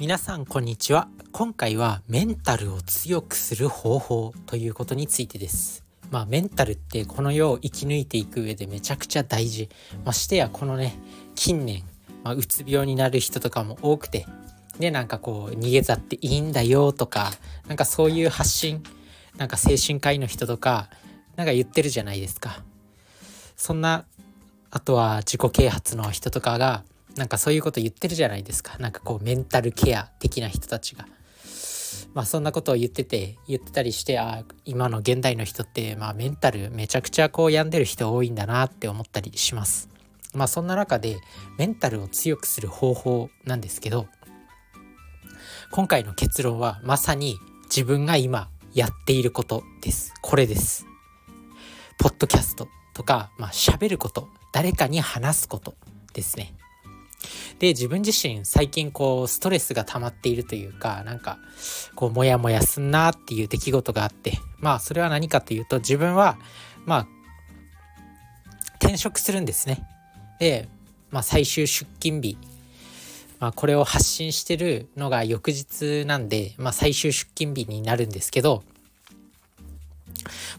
[0.00, 1.06] 皆さんこんにちは。
[1.30, 5.84] 今回はメンタルを強くする方法ということについてです。
[6.10, 9.68] まあメンタルってこの世を生き抜いていく上でめちゃくちゃ大事。
[10.04, 10.96] ましてやこのね
[11.36, 11.84] 近年、
[12.24, 14.26] まあ、うつ病になる人とかも多くて
[14.80, 17.30] でなんかこう逃げざっていいんだよとか
[17.68, 18.82] なんかそういう発信
[19.36, 20.90] なんか精神科医の人とか
[21.36, 22.64] なんか言ってるじゃないですか。
[23.56, 24.06] そんな
[24.72, 26.82] あとは自己啓発の人とかが
[27.16, 31.06] なんかそういうこと言ってるじゃないですかなんかこうメンタルケア的な人たちが。
[32.12, 39.88] まあそんなことを言ってて言ってたりしてああ今の現代の人ってまあメンタルめちゃくちゃこう病んでる人多いんだなって思ったりします。
[40.32, 41.16] まあそんな中で
[41.58, 44.06] メンタルを強くする方法なんですけど
[45.70, 50.12] 今回の結論はまさに自分が今やっていることです。
[50.20, 50.86] これです。
[51.98, 55.74] ポッドキャストとか、まあ喋ること、誰かに話すこと
[56.12, 56.54] ですね。
[57.58, 61.38] で、自分自身最近こうストレスが溜まっているというか、なんか
[61.94, 66.36] こうモヤモヤすんなっていう出来事があって、まあそれは何かというと自分は
[66.84, 67.08] まあ
[68.80, 69.86] 転職するんですね。
[70.40, 70.68] で、
[71.10, 72.36] まあ最終出勤日、
[73.38, 78.62] まあこれを発信してるのが翌日なんで、まあ最終出勤日になるんですけど、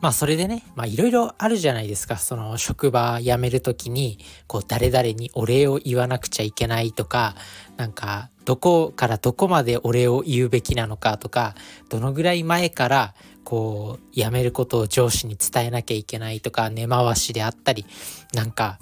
[0.00, 2.16] まあそれでね、まあいろいろあるじゃないですか。
[2.16, 7.34] その職場辞めるときに、こう誰々にお礼を言わなくちゃいけないとか、
[7.76, 11.54] なんかどこからどこまでお礼を言うべきなのかとか、
[11.88, 17.86] どのぐらい前からこう辞めることを上司に伝えなきゃいけないとか、根回しであったり、
[18.34, 18.78] なんか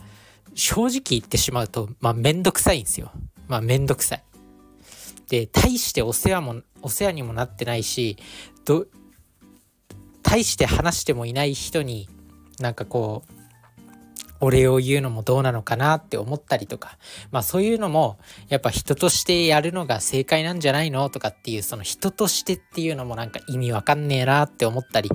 [0.54, 3.12] 正直言ってしまうと、まあめんどくさいんですよ。
[3.48, 4.24] まあめんどくさい。
[5.28, 8.16] で、大してお世話も、お世話にもなってないし、
[8.64, 8.86] ど、
[10.30, 12.08] 大して話してもいない人に
[12.60, 13.32] なんかこう
[14.40, 16.98] お礼を言うのもどうなのかなって思ったりとか、
[17.32, 18.16] まあそういうのも
[18.48, 25.10] やっぱ人としてやるのが正解なんじゃないのとかっていうその人としてっていうのもなんか意味わかんねえなって思ったり、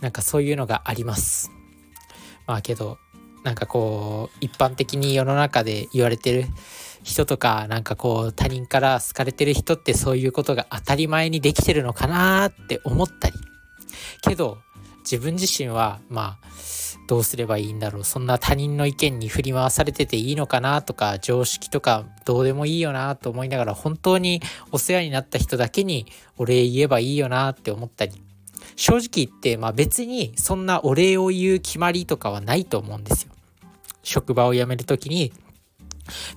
[0.00, 1.52] なんかそういうのがあります。
[2.48, 2.98] まあけど、
[3.44, 6.44] なんかこう一般的に世の中で言われてる
[7.04, 13.37] 人とかなんかこう他人から好かれてる人ってそういうことが当たり前にできてるのかなって思ったり
[14.28, 14.58] けど
[14.98, 16.48] 自分自身はまあ
[17.06, 26.06] どうすればいいんだろうそんな他人の意見に振り回されてていいのかなとか常識とかどうでもいいよなと思いながら本当にお世話になった人だけに
[26.36, 28.12] お礼言えばいいよなって思ったり
[28.76, 33.32] 正直言ってまあ別にそんなお礼を言う決まりとかはないと思うんですよ。
[34.02, 35.32] 職場を辞める時に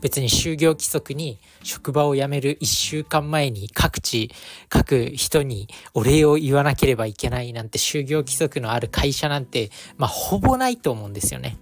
[0.01, 4.31] 別に就業規則に職場を辞める1週間前に各地、
[4.69, 11.57] 各人にお礼を言わなければいけないなんて就業規則のある会社なんて、まあほぼないと思うんですよね。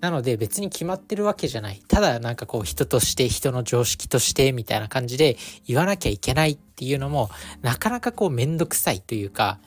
[0.00, 1.82] なので別に決まってるわけじゃない。
[1.88, 7.30] ただなんかこう人として人の常識としてみたいな感じで言わなきゃいけないっていうのも
[7.62, 9.58] なかなかこうめんどくさいというか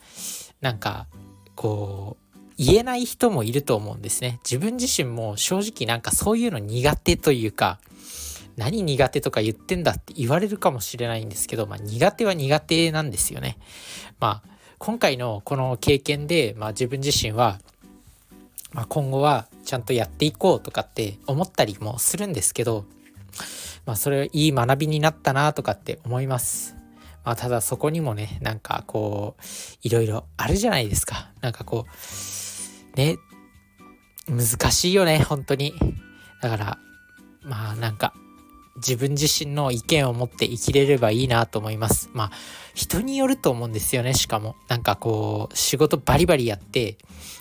[0.62, 1.08] なんか
[1.56, 2.21] こう
[2.64, 4.40] 言えない人もいると思うんですね。
[4.44, 7.80] 自分自身も正直なんかそういうの苦手というか、
[8.56, 13.58] 何苦手とか言ってんだって言われるかもしれないんですけど、まあ苦手は苦手なんですよね。
[14.20, 17.60] まあ今回のこの経験で、まあ自分自身は、
[18.74, 22.86] まあ今後はちゃんとやっていこうとかって思ったりもするんですけど、
[23.88, 26.76] まあそれはいい学びになったなとかって思います。
[27.26, 29.44] まあただそこにもね、なんかこう、
[29.82, 31.32] いろいろあるじゃないですか。
[31.42, 31.92] なんかこう、
[32.96, 33.18] ね、
[34.28, 35.74] 難しいよね、本当に。
[36.42, 36.78] だから、
[37.44, 38.14] まあなんか、
[38.78, 42.10] 自分自身の意見を持って生きれればいいなと思います。
[42.14, 42.32] まあ、
[42.74, 44.56] 人によると思うんですよね、しかも。
[44.68, 46.98] なんかこう、仕事バリバリやって、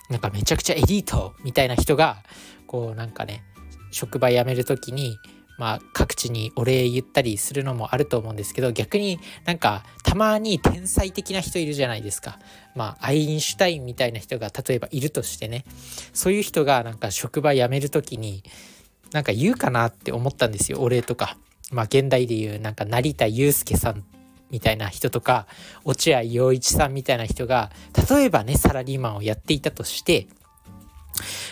[0.08, 2.22] なんかめちゃくちゃエリートみたいな人が、
[2.66, 3.44] こうなんかね、
[3.90, 5.18] 職場辞める時に、
[5.60, 12.40] まあ、各地にお礼言ったりするのもあると思うんですけど逆になんかたまに天才的な人いるじゃないですか。
[12.74, 15.64] まあアインシュタインみたいな人が例えばいるとしてね
[16.12, 18.42] そういう人がなんか職場辞める時に
[19.12, 21.36] なんか言うかなって思ったんですよお礼とか。
[21.70, 24.02] まあ現代でいうなんか成田悠介さん
[24.50, 25.46] みたいな人とか
[25.84, 27.70] 落合陽一さんみたいな人が
[28.10, 30.26] 例えばねサラリーマンをやっていたとして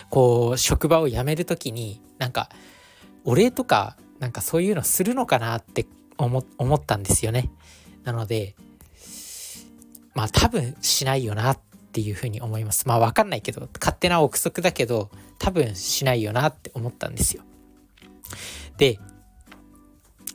[0.09, 2.49] こう職場を辞める時になんか
[3.23, 6.43] お礼とかなんかそういうのするのかなって思
[6.75, 7.49] ったんですよね。
[8.03, 8.55] なので
[10.13, 11.59] まあ多分しないよなっ
[11.91, 12.87] ていうふうに思います。
[12.87, 17.43] まあわかんないけど勝手な憶測だけど多分しないよなって思ったんですよ。
[18.77, 18.99] で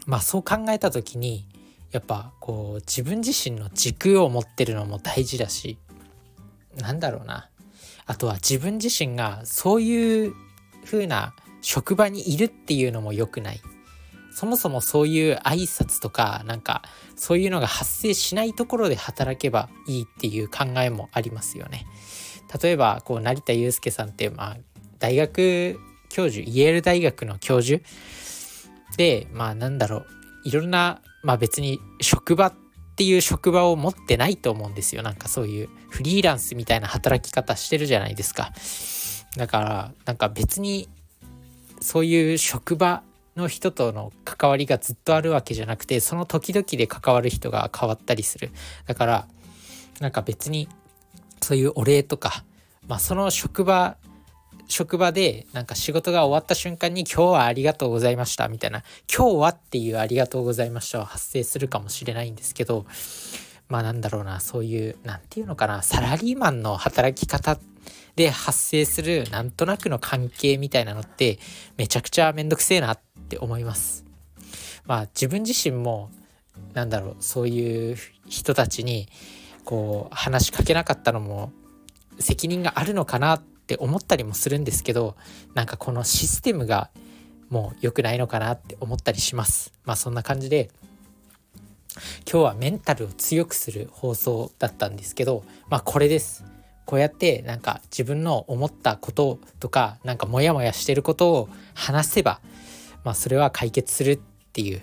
[0.06, 1.46] まあそう考えた時に
[1.93, 5.78] やっぱこう自分自身の軸を持ってるのも大事だし
[6.76, 7.49] なんだろうな
[8.06, 10.34] あとは自分自身がそういう
[10.84, 13.61] 風な職場にいるっていうのも良くない
[14.35, 16.83] そもそもそういう挨拶とかなんか
[17.15, 21.87] そういうのが発生しないところで働けばいいっていう考えもありますよね。
[22.61, 24.57] 例えばこう成田悠介さんってまあ
[24.99, 25.79] 大学
[26.09, 27.81] 教授イェール大学の教授
[28.97, 30.07] でまあなんだろう
[30.45, 32.55] いろんなまあ別に職場っ
[32.97, 38.53] ていう職場を持ってないと思うんですよなんかそういうフリーランスみたいな働き方してるじゃないですか
[39.37, 40.89] だからなんか別に
[41.81, 43.03] そういう職場
[43.37, 48.51] の人との関わりがずっとあるわけじゃなくてその時々で関わる人が変わったりする。
[48.87, 49.29] だから
[50.01, 50.69] なんか別に
[51.41, 52.45] そういうお礼とか、
[52.87, 53.97] まあ、その職場
[54.67, 58.83] 職場でなんか仕事が終わった瞬間に今日はありがとうございましたみたいな
[59.15, 62.87] 今日はっていうありがとうございましたは発生するかもしれないんですけど
[63.69, 67.74] まあなんだろうなそういう何て言うのかなサラリーマンの働き方って
[68.16, 71.38] で発生するなんとなくの関係みたいなのって
[71.76, 74.05] めちゃくちゃめんどくせえなって思います。
[74.87, 76.11] まあ自分自身も
[76.75, 77.96] なんだろうそういう
[78.28, 79.08] 人たちに
[79.64, 81.52] こう話しかけなかったのも
[82.19, 85.16] 責任があるのかなって思ったりもするんですけど
[85.55, 86.90] なんかこのシステムが
[87.49, 90.70] もう良くないのかなって思ったりしますまあそんな感じで
[92.31, 96.44] 今日はメンタルを強くする放送だったんですけどまあこれです
[96.85, 102.41] こうやってなんか自分の思ったこととかなんかモヤモヤしてることを話せば
[103.05, 104.19] まあそれは解決するっ
[104.53, 104.83] ていう。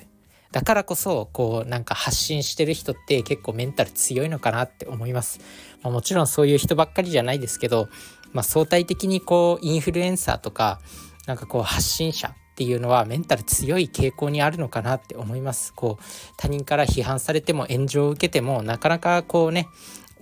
[0.52, 5.40] だからこそこうなんか発信してる人って結構メンタル強いのかなって思います、
[5.82, 7.88] まあ、もちろんそういう人ばっかりじゃないですけど、
[8.34, 10.82] まあ、相対的にこうインフルエンサーとか
[11.26, 15.74] なんかこう発信者っていうのはメンタル強い傾向にあるのかなって思います。
[15.74, 16.04] こう
[16.38, 19.68] 他人から批判されても炎上を受けてもなかなかこうね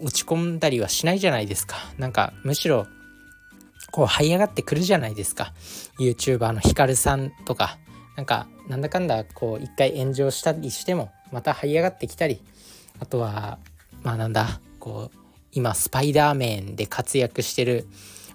[0.02, 1.78] 落ち込んだりはしないじゃないですか。
[1.98, 2.88] なんかむしろ
[3.92, 5.54] こう這い上がってくるじゃないですか。
[6.00, 7.78] YouTuber のヒカルさんとか。
[8.16, 12.42] なんかなんだかんだこう一回炎上したりしてもまた這い上がってきたり。
[13.00, 13.60] あとは
[14.04, 15.18] まあなんだこう
[15.52, 17.88] 今スパイダーメンで活躍してる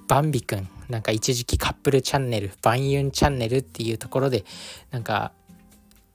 [0.08, 4.44] バンビくんなんか一時期カップルチャンネルバンユンチャンネルっていうところで
[4.90, 5.32] なんか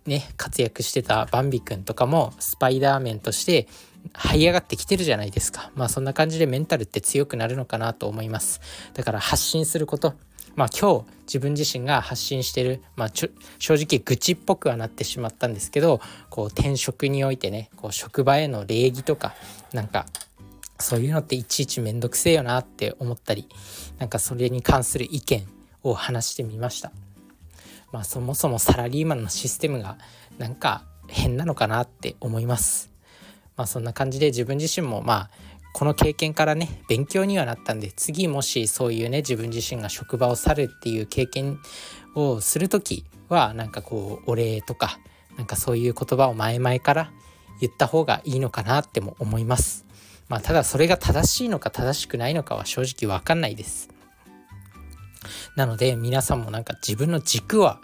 [0.05, 3.67] ね活躍してたバンビくんとかもスパイダーメンとして
[4.13, 8.61] 這い上がってきてるじゃないですかまあそんな感じでメンタルって強くなるのかなと思います
[8.93, 10.13] だから発信すること
[10.55, 13.29] まあ今日自分自身が発信してる、まあ、正
[13.73, 19.33] 直愚痴っぽくはなってしまったんですけどこう転職においてねこう職場への礼儀とか
[19.73, 20.05] なんか
[20.79, 23.47] そういうのっていちいちめんどくせえよなって思ったり
[23.99, 25.45] なんかそれに関する意見
[25.83, 26.91] を話してみました。
[27.91, 29.97] まあそもそもサラリーマンのシステムが
[30.37, 32.89] なんか変なのかなって思います。
[33.59, 35.29] まあそんな感じで自分自身もまあ
[35.73, 41.59] この経験からね勉強にはなったんで次もしそういうね自分自身が職場を去るっていう経験
[42.15, 44.97] をする時はなんかこうお礼とか
[45.37, 47.11] なんかそういう言葉を前々から
[47.59, 49.85] 言った方がいいのかなっても思います。
[50.29, 53.89] まあただそれが正しいのか正しくないのかは正直わかんないです。
[55.57, 57.81] なので皆さんもなんか自分の軸は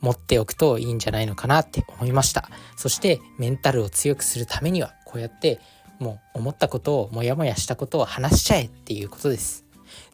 [0.00, 2.48] 持っておくといいんじゃないのかなって思いました。
[2.76, 5.58] そしてメンタルを強くするためにはこうやって
[5.98, 9.64] もう思ったことをモヤモヤしたことを話しちゃえっていうことです。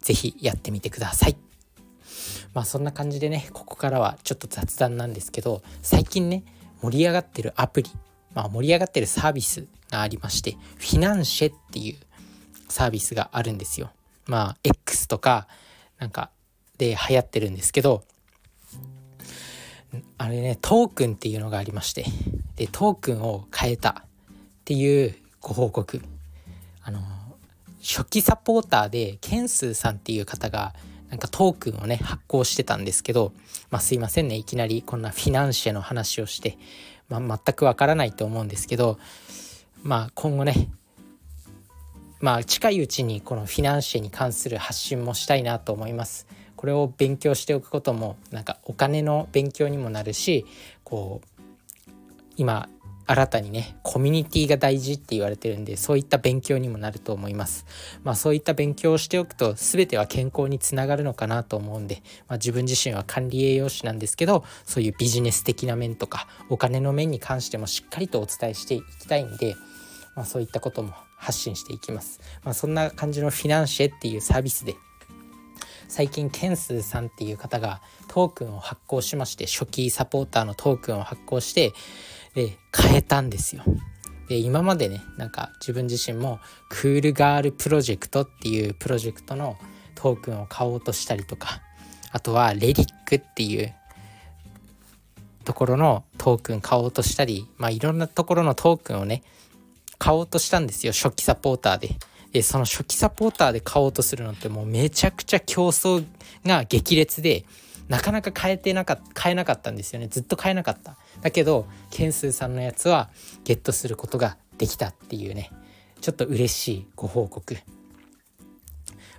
[0.01, 1.37] 是非やってみてください。
[2.55, 6.45] まあそんな感じでねここからはちょっと雑談なんですけど最近ね
[6.81, 7.91] 盛り上がってるアプリ、
[8.35, 11.97] まあ、盛り上がってるサービスがありましてフィナンシェっていう
[12.69, 13.91] サービスがあるんですよ。
[14.27, 15.49] まあ X とか
[15.99, 16.31] なんか
[16.79, 18.05] で流行ってるんですけど
[20.19, 22.05] あれねトークンっていうのがありまして
[22.57, 24.05] でトークンを変えた
[24.65, 26.01] っていうご報告
[26.83, 27.01] あの
[27.83, 30.73] 初期サポーターでケンスーさんっていう方が
[31.11, 33.35] なんかトークンをね発行してたんですけど、
[33.71, 36.57] まあ、すいませんねいきなりこんなフィナンシェの話をして、
[37.11, 38.99] まあ、全くわからないと思うんですけど
[39.83, 40.71] まあ今後ね
[42.21, 46.27] まあ近いうちにこのフィナンシェに関する発信もしたいなと思います。
[46.57, 50.47] これを勉強しておくこともなんかお金の勉強にもなるし
[50.85, 51.45] こう
[52.39, 52.71] 今
[53.07, 57.67] 新たにねコミュニティが大事って言われてるんでそういった勉強にもなると思います。
[58.03, 69.55] まあそういった勉強をしておくと全ては健康につながるのかなと思うんで、まあ、自分自身は管理栄養士なんですけどそういうビジネス的な面とかお金の面に関してもしっかりとお伝えしていきたいんで、
[70.17, 74.77] まあ、そういったことも発信していきます、まあ、そんな感じのフィナンシェっていうサービスで
[75.89, 81.73] 最近ケンスーさんっていう方がトークンを発行しまして初期サポーターのトークンを発行して
[82.35, 83.63] で変えたんですよ。
[84.29, 89.57] で今までねなんか自分自身もクールガールプロジェクトっていうプロジェクトの
[89.95, 91.61] トークンを買おうとしたりとか
[92.11, 93.75] あとはレリックっていう
[95.45, 99.23] ところのトークン買おうとしたり、まあ、いろんなところのトークンをね
[99.99, 101.91] 買おうとしたんですよ初期サポーターで。
[102.33, 106.05] でその初期サポーターで買おうとするのってもうめちゃくちゃ競争
[106.45, 107.45] が激烈で
[107.89, 110.09] なかなか買えてなかった買えなかったんですよね。
[110.09, 110.97] ずっと買えなかった。
[111.21, 113.11] だけどケンスーさんのやつは
[113.45, 115.51] ゲットすることができたっていうね。
[116.01, 117.57] ちょっと嬉しいご報告。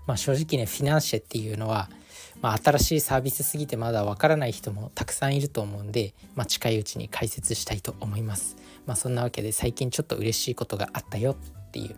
[0.08, 1.90] まあ正直ねフィナンシェっていうのは
[2.42, 8.56] まあ、新しいサービスすぎてまだわからない人もたくさんいると思うんで、まあ、近いうちに解説したいと思います。
[8.86, 11.96] まあ、そんなわけで最近ちょっと嬉しいことがあったよっていう。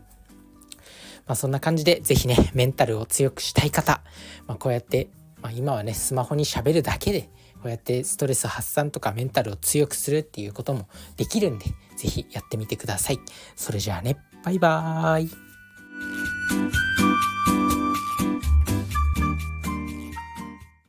[1.26, 4.02] まあ、そんな感じで是非ねメンタルを強くしたい方、
[4.48, 5.10] まあ、こうやって、
[5.48, 13.20] まあ、今はねスマホにしゃべるだけでこうやってストレス発散とかメンタルを強くするっていうこともできるんで是非やってみてください。
[13.56, 15.47] それじゃあねバイバーイ